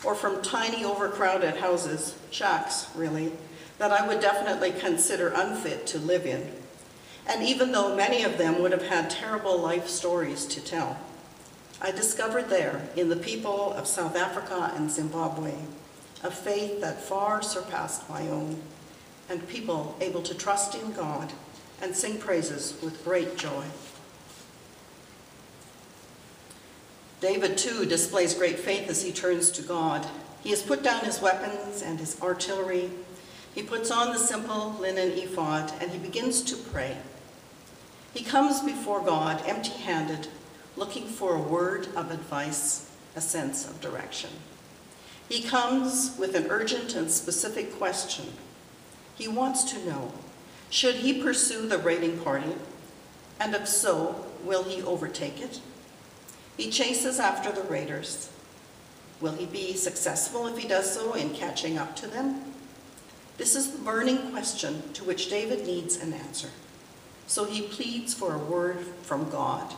or 0.05 0.15
from 0.15 0.41
tiny 0.43 0.85
overcrowded 0.85 1.57
houses, 1.57 2.17
shacks 2.31 2.87
really, 2.95 3.33
that 3.79 3.91
I 3.91 4.07
would 4.07 4.21
definitely 4.21 4.71
consider 4.71 5.33
unfit 5.35 5.89
to 5.89 5.99
live 5.99 6.25
in, 6.25 6.53
and 7.27 7.43
even 7.43 7.73
though 7.73 7.97
many 7.97 8.23
of 8.23 8.39
them 8.39 8.63
would 8.63 8.71
have 8.71 8.87
had 8.87 9.11
terrible 9.11 9.59
life 9.59 9.89
stories 9.89 10.47
to 10.47 10.61
tell, 10.61 10.97
I 11.83 11.91
discovered 11.91 12.51
there, 12.51 12.89
in 12.95 13.09
the 13.09 13.17
people 13.17 13.73
of 13.73 13.89
South 13.89 14.15
Africa 14.15 14.73
and 14.77 14.89
Zimbabwe, 14.89 15.55
a 16.23 16.31
faith 16.31 16.81
that 16.81 17.03
far 17.03 17.43
surpassed 17.43 18.09
my 18.09 18.21
own, 18.29 18.63
and 19.29 19.49
people 19.49 19.97
able 20.01 20.23
to 20.23 20.35
trust 20.37 20.77
in 20.77 20.93
God 20.93 21.33
and 21.81 21.95
sing 21.95 22.19
praises 22.19 22.77
with 22.83 23.05
great 23.05 23.37
joy. 23.37 23.65
David, 27.21 27.59
too, 27.59 27.85
displays 27.85 28.35
great 28.35 28.59
faith 28.59 28.89
as 28.89 29.03
he 29.03 29.13
turns 29.13 29.51
to 29.51 29.63
God. 29.63 30.07
He 30.43 30.51
has 30.51 30.63
put 30.63 30.83
down 30.83 31.05
his 31.05 31.21
weapons 31.21 31.83
and 31.83 31.99
his 31.99 32.21
artillery. 32.23 32.91
He 33.55 33.63
puts 33.63 33.91
on 33.91 34.13
the 34.13 34.19
simple 34.19 34.77
linen 34.79 35.13
ephod 35.13 35.73
and 35.81 35.91
he 35.91 35.99
begins 35.99 36.43
to 36.43 36.57
pray. 36.57 36.97
He 38.15 38.25
comes 38.25 38.61
before 38.61 39.01
God 39.01 39.43
empty 39.47 39.73
handed, 39.73 40.29
looking 40.77 41.07
for 41.07 41.35
a 41.35 41.41
word 41.41 41.89
of 41.97 42.11
advice, 42.11 42.91
a 43.17 43.21
sense 43.21 43.69
of 43.69 43.81
direction. 43.81 44.31
He 45.29 45.43
comes 45.43 46.17
with 46.19 46.35
an 46.35 46.47
urgent 46.49 46.95
and 46.95 47.11
specific 47.11 47.77
question. 47.77 48.27
He 49.17 49.29
wants 49.29 49.65
to 49.73 49.85
know 49.85 50.13
should 50.71 50.97
he 50.97 51.23
pursue 51.23 51.67
the 51.67 51.79
raiding 51.79 52.19
party? 52.19 52.55
And 53.41 53.55
if 53.55 53.69
so, 53.69 54.27
will 54.45 54.65
he 54.65 54.83
overtake 54.83 55.41
it? 55.41 55.61
He 56.57 56.71
chases 56.71 57.21
after 57.21 57.53
the 57.53 57.63
raiders. 57.63 58.31
Will 59.21 59.35
he 59.35 59.47
be 59.47 59.75
successful 59.75 60.47
if 60.47 60.59
he 60.59 60.69
does 60.69 60.93
so 60.93 61.15
in 61.15 61.31
catching 61.31 61.79
up 61.79 61.97
to 61.97 62.07
them? 62.07 62.43
This 63.37 63.55
is 63.55 63.73
the 63.73 63.79
burning 63.79 64.33
question 64.33 64.93
to 64.95 65.05
which 65.05 65.31
David 65.31 65.65
needs 65.67 65.97
an 65.97 66.13
answer. 66.13 66.49
So 67.27 67.45
he 67.45 67.63
pleads 67.63 68.15
for 68.15 68.35
a 68.35 68.39
word 68.39 68.81
from 69.03 69.31
God. 69.31 69.75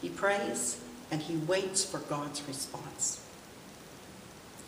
He 0.00 0.08
prays 0.08 0.80
and 1.10 1.20
he 1.20 1.36
waits 1.36 1.84
for 1.84 1.98
God's 1.98 2.46
response. 2.46 3.26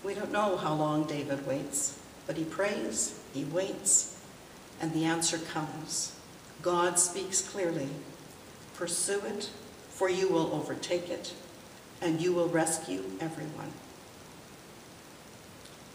We 0.03 0.15
don't 0.15 0.33
know 0.33 0.57
how 0.57 0.75
long 0.75 1.05
David 1.05 1.47
waits, 1.47 1.99
but 2.27 2.37
he 2.37 2.45
prays, 2.45 3.21
he 3.33 3.45
waits, 3.45 4.21
and 4.81 4.93
the 4.93 5.05
answer 5.05 5.39
comes. 5.39 6.15
God 6.61 6.99
speaks 6.99 7.41
clearly. 7.41 7.89
Pursue 8.75 9.21
it, 9.27 9.51
for 9.91 10.09
you 10.09 10.29
will 10.29 10.53
overtake 10.53 11.09
it, 11.09 11.35
and 12.01 12.21
you 12.21 12.33
will 12.33 12.49
rescue 12.49 13.05
everyone. 13.21 13.73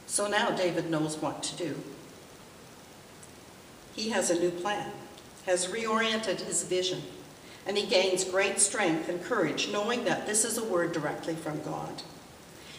So 0.05 0.27
now 0.27 0.51
David 0.51 0.89
knows 0.89 1.17
what 1.17 1.43
to 1.43 1.55
do. 1.55 1.75
He 3.93 4.09
has 4.09 4.29
a 4.29 4.39
new 4.39 4.51
plan, 4.51 4.91
has 5.45 5.67
reoriented 5.67 6.41
his 6.41 6.63
vision, 6.63 7.01
and 7.65 7.77
he 7.77 7.85
gains 7.85 8.23
great 8.23 8.59
strength 8.59 9.09
and 9.09 9.23
courage 9.23 9.69
knowing 9.71 10.05
that 10.05 10.25
this 10.25 10.45
is 10.45 10.57
a 10.57 10.63
word 10.63 10.93
directly 10.93 11.35
from 11.35 11.61
God. 11.61 12.03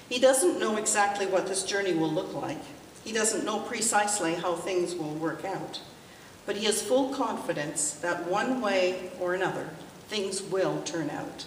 He 0.08 0.18
doesn't 0.18 0.58
know 0.58 0.76
exactly 0.76 1.26
what 1.26 1.46
this 1.46 1.64
journey 1.64 1.92
will 1.92 2.10
look 2.10 2.32
like. 2.34 2.62
He 3.08 3.14
doesn't 3.14 3.44
know 3.44 3.60
precisely 3.60 4.34
how 4.34 4.54
things 4.54 4.94
will 4.94 5.14
work 5.14 5.42
out 5.42 5.80
but 6.48 6.56
he 6.56 6.64
has 6.64 6.80
full 6.80 7.10
confidence 7.10 7.90
that 7.90 8.26
one 8.26 8.62
way 8.62 9.10
or 9.20 9.34
another, 9.34 9.68
things 10.08 10.42
will 10.42 10.80
turn 10.80 11.10
out 11.10 11.44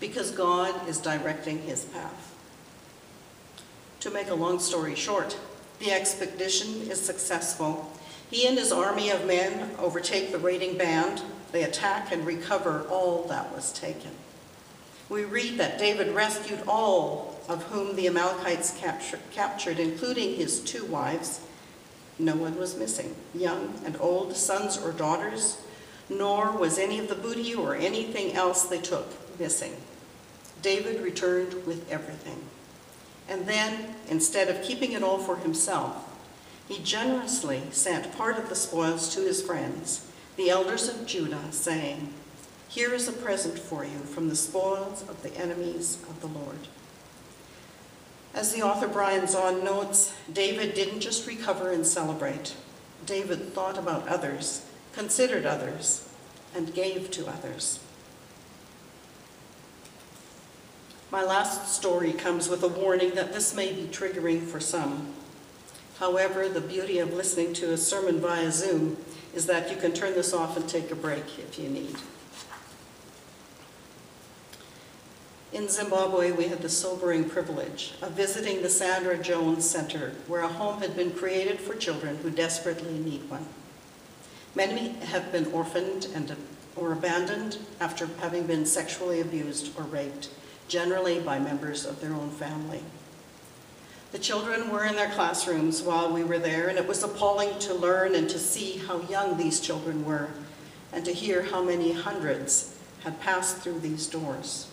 because 0.00 0.32
God 0.32 0.88
is 0.88 0.98
directing 0.98 1.62
his 1.62 1.84
path. 1.84 2.34
To 4.00 4.10
make 4.10 4.28
a 4.28 4.34
long 4.34 4.58
story 4.58 4.96
short, 4.96 5.38
the 5.78 5.92
expedition 5.92 6.90
is 6.90 7.00
successful. 7.00 7.92
He 8.28 8.48
and 8.48 8.58
his 8.58 8.72
army 8.72 9.10
of 9.10 9.24
men 9.24 9.70
overtake 9.78 10.32
the 10.32 10.38
raiding 10.38 10.76
band. 10.76 11.22
They 11.52 11.62
attack 11.62 12.10
and 12.10 12.26
recover 12.26 12.84
all 12.90 13.28
that 13.28 13.54
was 13.54 13.72
taken. 13.72 14.10
We 15.10 15.24
read 15.24 15.58
that 15.58 15.78
David 15.78 16.14
rescued 16.14 16.62
all 16.68 17.38
of 17.48 17.64
whom 17.64 17.96
the 17.96 18.06
Amalekites 18.06 18.78
captured, 19.32 19.80
including 19.80 20.36
his 20.36 20.60
two 20.60 20.84
wives, 20.86 21.40
no 22.16 22.36
one 22.36 22.56
was 22.56 22.76
missing, 22.76 23.16
young 23.34 23.74
and 23.84 23.96
old, 23.98 24.36
sons 24.36 24.78
or 24.78 24.92
daughters, 24.92 25.58
nor 26.08 26.52
was 26.52 26.78
any 26.78 27.00
of 27.00 27.08
the 27.08 27.14
booty 27.16 27.54
or 27.54 27.74
anything 27.74 28.34
else 28.34 28.62
they 28.62 28.80
took 28.80 29.08
missing. 29.40 29.76
David 30.62 31.00
returned 31.00 31.66
with 31.66 31.90
everything. 31.90 32.38
And 33.28 33.46
then, 33.46 33.94
instead 34.08 34.48
of 34.48 34.62
keeping 34.62 34.92
it 34.92 35.02
all 35.02 35.18
for 35.18 35.38
himself, 35.38 36.06
he 36.68 36.78
generously 36.84 37.62
sent 37.72 38.16
part 38.16 38.38
of 38.38 38.48
the 38.48 38.54
spoils 38.54 39.12
to 39.14 39.22
his 39.22 39.42
friends, 39.42 40.06
the 40.36 40.50
elders 40.50 40.88
of 40.88 41.06
Judah, 41.06 41.50
saying, 41.50 42.12
Here 42.70 42.94
is 42.94 43.08
a 43.08 43.12
present 43.12 43.58
for 43.58 43.84
you 43.84 43.98
from 43.98 44.28
the 44.28 44.36
spoils 44.36 45.02
of 45.08 45.24
the 45.24 45.36
enemies 45.36 45.98
of 46.08 46.20
the 46.20 46.28
Lord. 46.28 46.68
As 48.32 48.54
the 48.54 48.62
author 48.62 48.86
Brian 48.86 49.22
Zahnd 49.22 49.64
notes, 49.64 50.14
David 50.32 50.74
didn't 50.74 51.00
just 51.00 51.26
recover 51.26 51.72
and 51.72 51.84
celebrate. 51.84 52.54
David 53.04 53.52
thought 53.52 53.76
about 53.76 54.06
others, 54.06 54.64
considered 54.92 55.44
others, 55.44 56.08
and 56.54 56.72
gave 56.72 57.10
to 57.10 57.26
others. 57.26 57.80
My 61.10 61.24
last 61.24 61.74
story 61.74 62.12
comes 62.12 62.48
with 62.48 62.62
a 62.62 62.68
warning 62.68 63.16
that 63.16 63.32
this 63.32 63.52
may 63.52 63.72
be 63.72 63.88
triggering 63.88 64.46
for 64.46 64.60
some. 64.60 65.12
However, 65.98 66.48
the 66.48 66.60
beauty 66.60 67.00
of 67.00 67.14
listening 67.14 67.52
to 67.54 67.72
a 67.72 67.76
sermon 67.76 68.20
via 68.20 68.52
Zoom 68.52 68.96
is 69.34 69.46
that 69.46 69.72
you 69.72 69.76
can 69.76 69.92
turn 69.92 70.14
this 70.14 70.32
off 70.32 70.56
and 70.56 70.68
take 70.68 70.92
a 70.92 70.94
break 70.94 71.36
if 71.40 71.58
you 71.58 71.68
need. 71.68 71.96
In 75.52 75.68
Zimbabwe, 75.68 76.30
we 76.30 76.46
had 76.46 76.62
the 76.62 76.68
sobering 76.68 77.28
privilege 77.28 77.94
of 78.02 78.12
visiting 78.12 78.62
the 78.62 78.68
Sandra 78.68 79.18
Jones 79.18 79.68
Center, 79.68 80.12
where 80.28 80.42
a 80.42 80.48
home 80.48 80.80
had 80.80 80.94
been 80.94 81.10
created 81.10 81.58
for 81.58 81.74
children 81.74 82.18
who 82.18 82.30
desperately 82.30 82.96
need 82.96 83.28
one. 83.28 83.46
Many 84.54 84.90
have 85.06 85.32
been 85.32 85.50
orphaned 85.52 86.06
and 86.14 86.36
or 86.76 86.92
abandoned 86.92 87.58
after 87.80 88.08
having 88.20 88.46
been 88.46 88.64
sexually 88.64 89.20
abused 89.20 89.76
or 89.76 89.82
raped, 89.82 90.30
generally 90.68 91.18
by 91.18 91.40
members 91.40 91.84
of 91.84 92.00
their 92.00 92.14
own 92.14 92.30
family. 92.30 92.82
The 94.12 94.20
children 94.20 94.70
were 94.70 94.84
in 94.84 94.94
their 94.94 95.10
classrooms 95.10 95.82
while 95.82 96.12
we 96.12 96.22
were 96.22 96.38
there, 96.38 96.68
and 96.68 96.78
it 96.78 96.86
was 96.86 97.02
appalling 97.02 97.58
to 97.58 97.74
learn 97.74 98.14
and 98.14 98.30
to 98.30 98.38
see 98.38 98.78
how 98.78 99.00
young 99.02 99.36
these 99.36 99.58
children 99.58 100.04
were, 100.04 100.28
and 100.92 101.04
to 101.04 101.12
hear 101.12 101.42
how 101.42 101.60
many 101.60 101.92
hundreds 101.92 102.76
had 103.02 103.20
passed 103.20 103.58
through 103.58 103.80
these 103.80 104.06
doors. 104.06 104.69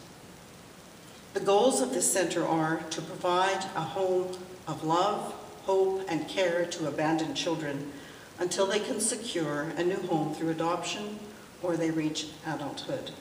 The 1.37 1.45
goals 1.45 1.81
of 1.81 1.93
this 1.93 2.11
center 2.11 2.47
are 2.47 2.77
to 2.89 2.99
provide 2.99 3.63
a 3.75 3.81
home 3.81 4.35
of 4.67 4.83
love, 4.83 5.35
hope, 5.65 6.03
and 6.09 6.27
care 6.27 6.65
to 6.65 6.87
abandoned 6.87 7.37
children 7.37 7.91
until 8.39 8.65
they 8.65 8.79
can 8.79 8.99
secure 8.99 9.71
a 9.77 9.83
new 9.83 10.01
home 10.07 10.33
through 10.33 10.49
adoption 10.49 11.19
or 11.61 11.77
they 11.77 11.91
reach 11.91 12.29
adulthood. 12.43 13.11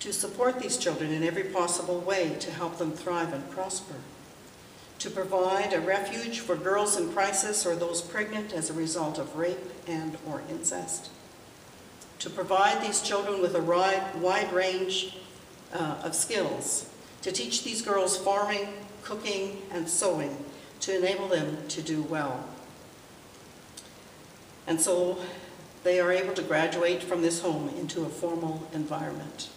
To 0.00 0.10
support 0.10 0.58
these 0.58 0.78
children 0.78 1.12
in 1.12 1.22
every 1.22 1.44
possible 1.44 2.00
way 2.00 2.34
to 2.40 2.50
help 2.50 2.78
them 2.78 2.92
thrive 2.92 3.34
and 3.34 3.50
prosper. 3.50 3.96
To 5.00 5.10
provide 5.10 5.74
a 5.74 5.82
refuge 5.82 6.40
for 6.40 6.56
girls 6.56 6.96
in 6.96 7.12
crisis 7.12 7.66
or 7.66 7.76
those 7.76 8.00
pregnant 8.00 8.54
as 8.54 8.70
a 8.70 8.72
result 8.72 9.18
of 9.18 9.36
rape 9.36 9.70
and 9.86 10.16
or 10.26 10.42
incest. 10.48 11.10
To 12.20 12.30
provide 12.30 12.80
these 12.80 13.02
children 13.02 13.42
with 13.42 13.54
a 13.54 13.60
wide 13.60 14.50
range 14.54 15.18
uh, 15.74 15.96
of 16.02 16.14
skills 16.14 16.88
to 17.22 17.32
teach 17.32 17.64
these 17.64 17.82
girls 17.82 18.16
farming, 18.16 18.68
cooking, 19.02 19.62
and 19.70 19.88
sewing 19.88 20.36
to 20.80 20.96
enable 20.96 21.28
them 21.28 21.58
to 21.68 21.82
do 21.82 22.02
well. 22.02 22.44
And 24.66 24.80
so 24.80 25.18
they 25.82 26.00
are 26.00 26.12
able 26.12 26.34
to 26.34 26.42
graduate 26.42 27.02
from 27.02 27.22
this 27.22 27.40
home 27.40 27.68
into 27.78 28.02
a 28.02 28.08
formal 28.08 28.66
environment. 28.72 29.50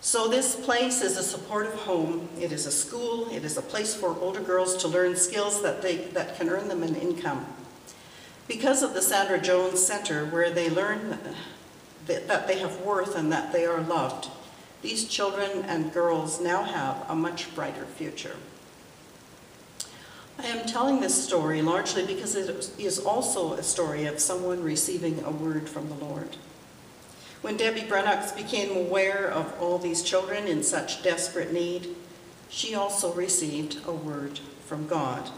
So 0.00 0.28
this 0.28 0.54
place 0.54 1.00
is 1.00 1.16
a 1.16 1.22
supportive 1.22 1.74
home. 1.74 2.28
It 2.38 2.52
is 2.52 2.66
a 2.66 2.70
school. 2.70 3.28
It 3.30 3.44
is 3.44 3.56
a 3.56 3.62
place 3.62 3.94
for 3.94 4.16
older 4.20 4.40
girls 4.40 4.76
to 4.78 4.88
learn 4.88 5.16
skills 5.16 5.62
that, 5.62 5.80
they, 5.80 5.96
that 6.08 6.36
can 6.36 6.48
earn 6.48 6.68
them 6.68 6.82
an 6.82 6.94
income. 6.94 7.46
Because 8.46 8.82
of 8.82 8.92
the 8.92 9.00
Sandra 9.00 9.40
Jones 9.40 9.84
Center, 9.84 10.26
where 10.26 10.50
they 10.50 10.68
learn 10.68 11.18
that 12.06 12.46
they 12.46 12.58
have 12.58 12.80
worth 12.82 13.16
and 13.16 13.32
that 13.32 13.52
they 13.52 13.64
are 13.64 13.80
loved. 13.80 14.28
These 14.82 15.08
children 15.08 15.64
and 15.66 15.92
girls 15.92 16.40
now 16.40 16.62
have 16.62 17.04
a 17.08 17.14
much 17.14 17.54
brighter 17.54 17.86
future. 17.86 18.36
I 20.38 20.46
am 20.46 20.66
telling 20.66 21.00
this 21.00 21.24
story 21.24 21.62
largely 21.62 22.04
because 22.04 22.34
it 22.34 22.70
is 22.78 22.98
also 22.98 23.54
a 23.54 23.62
story 23.62 24.04
of 24.06 24.18
someone 24.18 24.62
receiving 24.62 25.22
a 25.24 25.30
word 25.30 25.68
from 25.68 25.88
the 25.88 25.94
Lord. 25.94 26.36
When 27.40 27.56
Debbie 27.56 27.82
Brennox 27.82 28.36
became 28.36 28.76
aware 28.76 29.30
of 29.30 29.54
all 29.60 29.78
these 29.78 30.02
children 30.02 30.46
in 30.46 30.62
such 30.62 31.02
desperate 31.02 31.52
need, 31.52 31.94
she 32.48 32.74
also 32.74 33.12
received 33.12 33.78
a 33.86 33.92
word 33.92 34.40
from 34.66 34.86
God, 34.86 35.30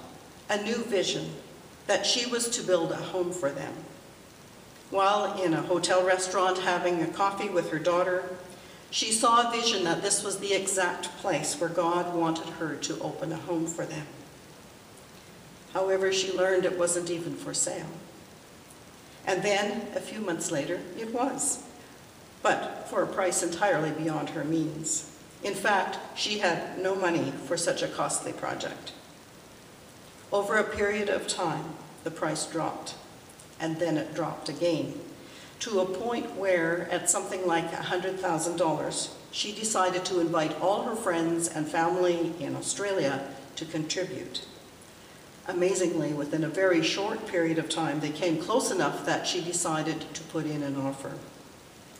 a 0.49 0.63
new 0.63 0.85
vision 0.85 1.31
that 1.87 2.07
she 2.07 2.27
was 2.29 2.49
to 2.51 2.63
build 2.63 2.93
a 2.93 2.97
home 2.97 3.33
for 3.33 3.51
them. 3.51 3.75
While 4.91 5.43
in 5.43 5.53
a 5.53 5.63
hotel 5.63 6.05
restaurant 6.05 6.59
having 6.59 7.03
a 7.03 7.09
coffee 7.09 7.49
with 7.49 7.71
her 7.71 7.79
daughter, 7.79 8.23
she 8.91 9.11
saw 9.11 9.49
a 9.49 9.51
vision 9.51 9.85
that 9.85 10.03
this 10.03 10.23
was 10.23 10.39
the 10.39 10.55
exact 10.55 11.09
place 11.19 11.61
where 11.61 11.69
God 11.69 12.15
wanted 12.15 12.49
her 12.55 12.77
to 12.77 13.01
open 13.01 13.33
a 13.33 13.37
home 13.37 13.67
for 13.67 13.85
them. 13.85 14.07
However, 15.73 16.13
she 16.13 16.33
learned 16.33 16.65
it 16.65 16.79
wasn't 16.79 17.11
even 17.11 17.35
for 17.35 17.53
sale. 17.53 17.91
And 19.27 19.43
then, 19.43 19.89
a 19.97 20.01
few 20.01 20.21
months 20.21 20.53
later, 20.53 20.81
it 20.97 21.13
was, 21.13 21.65
but 22.43 22.89
for 22.89 23.03
a 23.03 23.09
price 23.09 23.43
entirely 23.43 23.91
beyond 23.91 24.31
her 24.31 24.45
means. 24.45 25.11
In 25.43 25.55
fact, 25.55 25.99
she 26.17 26.39
had 26.39 26.79
no 26.79 26.95
money 26.95 27.33
for 27.45 27.57
such 27.57 27.83
a 27.83 27.89
costly 27.89 28.33
project. 28.33 28.93
Over 30.33 30.57
a 30.57 30.65
period 30.65 31.09
of 31.09 31.27
time, 31.27 31.75
the 32.05 32.11
price 32.13 32.47
dropped 32.47 32.95
and 33.61 33.79
then 33.79 33.97
it 33.97 34.15
dropped 34.15 34.49
again 34.49 34.95
to 35.61 35.81
a 35.81 35.87
point 35.87 36.37
where, 36.37 36.89
at 36.91 37.09
something 37.09 37.47
like 37.47 37.71
$100,000, 37.73 39.09
she 39.31 39.55
decided 39.55 40.05
to 40.05 40.21
invite 40.21 40.61
all 40.61 40.83
her 40.83 40.95
friends 40.95 41.49
and 41.49 41.67
family 41.67 42.33
in 42.41 42.55
Australia 42.57 43.27
to 43.57 43.65
contribute. 43.65 44.47
Amazingly, 45.49 46.13
within 46.13 46.45
a 46.45 46.49
very 46.49 46.83
short 46.83 47.27
period 47.27 47.59
of 47.59 47.69
time, 47.69 48.01
they 48.01 48.11
came 48.11 48.37
close 48.37 48.71
enough 48.71 49.07
that 49.07 49.27
she 49.27 49.41
decided 49.41 50.01
to 50.13 50.23
put 50.25 50.45
in 50.45 50.63
an 50.63 50.77
offer. 50.77 51.13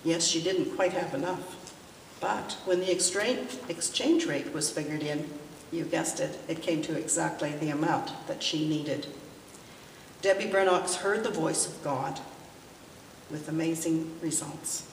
Yes, 0.05 0.27
she 0.27 0.43
didn't 0.43 0.77
quite 0.77 0.93
have 0.93 1.15
enough, 1.15 1.75
but 2.21 2.57
when 2.65 2.81
the 2.81 2.91
exchange 2.93 4.27
rate 4.27 4.53
was 4.53 4.71
figured 4.71 5.03
in, 5.03 5.31
you 5.73 5.85
guessed 5.85 6.21
it, 6.21 6.39
it 6.49 6.63
came 6.63 6.83
to 6.83 6.99
exactly 6.99 7.53
the 7.53 7.71
amount 7.71 8.13
that 8.27 8.43
she 8.43 8.69
needed. 8.69 9.07
Debbie 10.27 10.47
Brennox 10.47 10.97
heard 10.97 11.23
the 11.23 11.31
voice 11.31 11.69
of 11.69 11.85
God 11.85 12.19
with 13.31 13.49
amazing 13.49 14.11
results. 14.21 14.91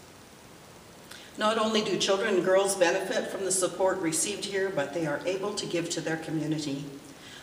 Not 1.40 1.58
only 1.58 1.82
do 1.82 1.98
children 1.98 2.36
and 2.36 2.46
girls 2.46 2.76
benefit 2.76 3.32
from 3.32 3.44
the 3.44 3.52
support 3.52 3.98
received 3.98 4.46
here, 4.46 4.70
but 4.70 4.94
they 4.94 5.08
are 5.08 5.22
able 5.26 5.56
to 5.56 5.66
give 5.66 5.90
to 5.90 6.02
their 6.02 6.18
community. 6.18 6.86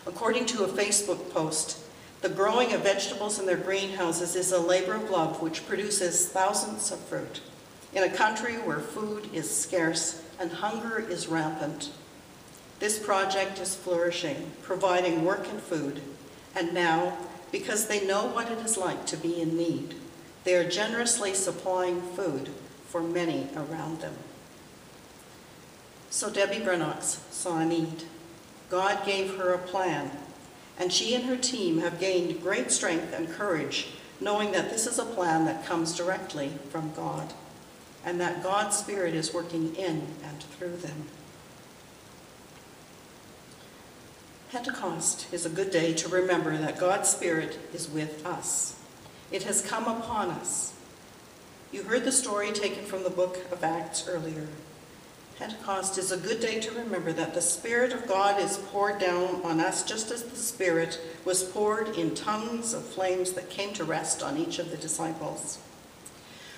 According 0.07 0.46
to 0.46 0.62
a 0.62 0.68
Facebook 0.68 1.31
post, 1.33 1.81
the 2.20 2.29
growing 2.29 2.72
of 2.72 2.83
vegetables 2.83 3.40
in 3.40 3.46
their 3.46 3.57
greenhouses 3.57 4.37
is 4.37 4.53
a 4.53 4.61
labor 4.61 4.94
of 4.94 5.11
love 5.11 5.42
which 5.42 5.66
produces 5.66 6.29
thousands 6.29 6.92
of 6.92 7.00
fruit. 7.00 7.40
In 7.92 8.05
a 8.05 8.16
country 8.16 8.55
where 8.55 8.79
food 8.79 9.29
is 9.35 9.50
scarce 9.50 10.22
and 10.38 10.53
hunger 10.53 11.00
is 11.00 11.26
rampant, 11.26 11.90
this 12.79 13.00
project 13.00 13.59
is 13.59 13.74
flourishing, 13.74 14.53
providing 14.62 15.24
work 15.24 15.48
and 15.48 15.61
food, 15.61 16.00
and 16.55 16.72
now 16.72 17.18
because 17.52 17.86
they 17.86 18.06
know 18.06 18.26
what 18.26 18.50
it 18.50 18.58
is 18.58 18.76
like 18.76 19.06
to 19.06 19.16
be 19.16 19.40
in 19.40 19.56
need. 19.56 19.94
They 20.44 20.54
are 20.54 20.68
generously 20.68 21.34
supplying 21.34 22.00
food 22.00 22.50
for 22.86 23.02
many 23.02 23.48
around 23.54 24.00
them. 24.00 24.14
So 26.10 26.30
Debbie 26.30 26.64
Brennox 26.64 27.20
saw 27.32 27.58
a 27.58 27.64
need. 27.64 28.04
God 28.68 29.04
gave 29.04 29.36
her 29.36 29.52
a 29.52 29.58
plan, 29.58 30.10
and 30.78 30.92
she 30.92 31.14
and 31.14 31.24
her 31.24 31.36
team 31.36 31.78
have 31.78 32.00
gained 32.00 32.42
great 32.42 32.70
strength 32.70 33.12
and 33.12 33.28
courage 33.28 33.88
knowing 34.20 34.52
that 34.52 34.70
this 34.70 34.86
is 34.86 34.98
a 34.98 35.04
plan 35.04 35.46
that 35.46 35.64
comes 35.64 35.94
directly 35.94 36.50
from 36.68 36.92
God 36.92 37.32
and 38.04 38.20
that 38.20 38.42
God's 38.42 38.76
Spirit 38.76 39.14
is 39.14 39.34
working 39.34 39.74
in 39.76 40.06
and 40.22 40.42
through 40.42 40.76
them. 40.76 41.06
Pentecost 44.50 45.32
is 45.32 45.46
a 45.46 45.48
good 45.48 45.70
day 45.70 45.94
to 45.94 46.08
remember 46.08 46.56
that 46.56 46.76
God's 46.76 47.08
Spirit 47.08 47.56
is 47.72 47.88
with 47.88 48.26
us. 48.26 48.76
It 49.30 49.44
has 49.44 49.62
come 49.62 49.84
upon 49.84 50.30
us. 50.30 50.74
You 51.70 51.84
heard 51.84 52.02
the 52.02 52.10
story 52.10 52.50
taken 52.50 52.84
from 52.84 53.04
the 53.04 53.10
book 53.10 53.38
of 53.52 53.62
Acts 53.62 54.08
earlier. 54.08 54.48
Pentecost 55.38 55.98
is 55.98 56.10
a 56.10 56.16
good 56.16 56.40
day 56.40 56.58
to 56.58 56.72
remember 56.72 57.12
that 57.12 57.32
the 57.32 57.40
Spirit 57.40 57.92
of 57.92 58.08
God 58.08 58.40
is 58.40 58.56
poured 58.56 58.98
down 58.98 59.40
on 59.44 59.60
us 59.60 59.84
just 59.84 60.10
as 60.10 60.24
the 60.24 60.34
Spirit 60.34 61.00
was 61.24 61.44
poured 61.44 61.96
in 61.96 62.16
tongues 62.16 62.74
of 62.74 62.84
flames 62.84 63.34
that 63.34 63.50
came 63.50 63.72
to 63.74 63.84
rest 63.84 64.20
on 64.20 64.36
each 64.36 64.58
of 64.58 64.72
the 64.72 64.76
disciples. 64.76 65.60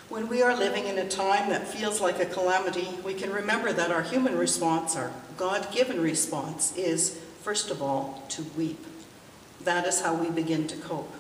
When 0.09 0.28
we 0.28 0.42
are 0.42 0.57
living 0.57 0.87
in 0.87 0.96
a 0.98 1.09
time 1.09 1.50
that 1.50 1.68
feels 1.68 2.00
like 2.00 2.20
a 2.20 2.26
calamity, 2.26 2.88
we 3.05 3.12
can 3.12 3.31
remember 3.31 3.70
that 3.70 3.90
our 3.90 4.02
human 4.02 4.38
response, 4.38 4.96
our 4.96 5.12
God-given 5.37 6.00
response, 6.00 6.74
is 6.74 7.18
first 7.42 7.70
of 7.70 7.83
all, 7.83 8.22
to 8.28 8.42
weep. 8.57 8.85
That 9.64 9.87
is 9.87 10.00
how 10.00 10.14
we 10.14 10.31
begin 10.31 10.66
to 10.68 10.76
cope. 10.76 11.12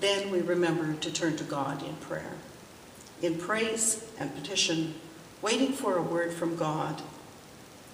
Then 0.00 0.30
we 0.30 0.40
remember 0.40 0.94
to 0.94 1.12
turn 1.12 1.36
to 1.36 1.44
God 1.44 1.82
in 1.82 1.94
prayer, 1.96 2.34
in 3.22 3.38
praise 3.38 4.04
and 4.18 4.34
petition, 4.34 4.94
waiting 5.40 5.72
for 5.72 5.96
a 5.96 6.02
word 6.02 6.32
from 6.32 6.56
God, 6.56 7.02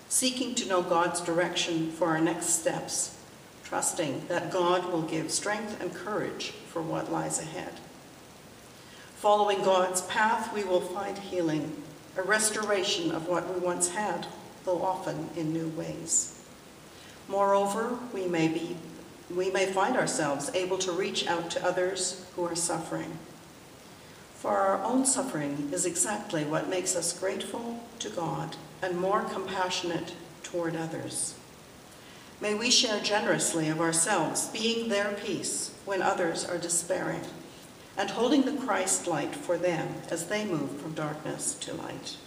seeking 0.09 0.55
to 0.57 0.69
know 0.69 0.83
God's 0.83 1.21
direction 1.21 1.93
for 1.93 2.09
our 2.09 2.21
next 2.21 2.47
steps, 2.47 3.17
trusting 3.63 4.27
that 4.29 4.51
God 4.51 4.91
will 4.93 5.03
give 5.03 5.31
strength 5.31 5.81
and 5.81 5.95
courage 5.95 6.51
for 6.51 6.83
what 6.83 7.13
lies 7.13 7.39
ahead. 7.39 7.75
Following 9.17 9.63
God's 9.63 10.03
path, 10.03 10.53
we 10.53 10.65
will 10.65 10.81
find 10.81 11.17
healing, 11.17 11.83
a 12.17 12.23
restoration 12.23 13.13
of 13.13 13.29
what 13.29 13.55
we 13.55 13.61
once 13.61 13.91
had, 13.91 14.27
though 14.65 14.83
often 14.83 15.31
in 15.37 15.53
new 15.53 15.69
ways. 15.69 16.42
Moreover, 17.33 17.99
we 18.13 18.27
may, 18.27 18.47
be, 18.47 18.77
we 19.35 19.51
may 19.51 19.65
find 19.65 19.97
ourselves 19.97 20.51
able 20.53 20.77
to 20.77 20.93
reach 20.93 21.27
out 21.27 21.51
to 21.53 21.65
others 21.65 22.27
who 22.37 22.45
are 22.45 22.55
suffering. 22.55 23.17
For 24.35 24.51
our 24.51 24.83
own 24.85 25.07
suffering 25.07 25.71
is 25.73 25.87
exactly 25.87 26.45
what 26.45 26.69
makes 26.69 26.95
us 26.95 27.19
grateful 27.19 27.83
to 28.01 28.11
God 28.11 28.57
and 28.83 28.99
more 28.99 29.23
compassionate 29.23 30.15
toward 30.43 30.77
others. 30.77 31.35
May 32.39 32.53
we 32.53 32.71
share 32.71 33.01
generously 33.01 33.69
of 33.71 33.81
ourselves, 33.81 34.49
being 34.49 34.91
their 34.91 35.13
peace 35.13 35.75
when 35.87 36.03
others 36.03 36.45
are 36.45 36.59
despairing, 36.59 37.23
and 37.97 38.11
holding 38.11 38.43
the 38.43 38.61
Christ 38.63 39.07
light 39.07 39.35
for 39.35 39.57
them 39.57 39.95
as 40.11 40.27
they 40.27 40.45
move 40.45 40.79
from 40.83 40.93
darkness 40.93 41.55
to 41.61 41.73
light. 41.73 42.19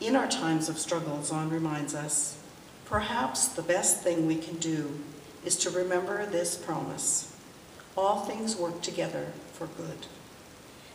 In 0.00 0.16
our 0.16 0.28
times 0.28 0.70
of 0.70 0.78
struggle, 0.78 1.18
Zahnd 1.18 1.50
reminds 1.52 1.94
us, 1.94 2.39
perhaps 2.90 3.46
the 3.48 3.62
best 3.62 4.02
thing 4.02 4.26
we 4.26 4.36
can 4.36 4.56
do 4.56 5.00
is 5.44 5.56
to 5.56 5.70
remember 5.70 6.26
this 6.26 6.56
promise. 6.56 7.34
All 7.96 8.20
things 8.20 8.56
work 8.56 8.82
together 8.82 9.28
for 9.52 9.66
good. 9.66 10.06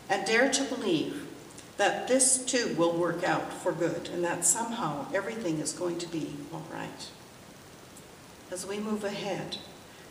And 0.09 0.25
dare 0.25 0.51
to 0.51 0.63
believe 0.65 1.25
that 1.77 2.07
this 2.07 2.45
too 2.45 2.75
will 2.77 2.93
work 2.93 3.23
out 3.23 3.51
for 3.51 3.71
good 3.71 4.09
and 4.09 4.23
that 4.23 4.45
somehow 4.45 5.07
everything 5.13 5.59
is 5.59 5.73
going 5.73 5.97
to 5.99 6.07
be 6.07 6.35
all 6.53 6.65
right. 6.71 7.09
As 8.51 8.67
we 8.67 8.77
move 8.77 9.03
ahead, 9.03 9.57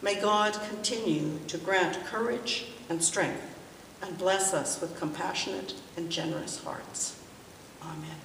may 0.02 0.20
God 0.20 0.58
continue 0.68 1.38
to 1.46 1.58
grant 1.58 2.04
courage 2.06 2.66
and 2.88 3.02
strength 3.02 3.54
and 4.02 4.18
bless 4.18 4.52
us 4.52 4.80
with 4.80 4.98
compassionate 4.98 5.74
and 5.96 6.10
generous 6.10 6.62
hearts. 6.62 7.18
Amen. 7.82 8.23